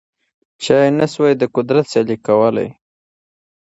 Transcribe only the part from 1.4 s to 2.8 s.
قدرت سیالي کولای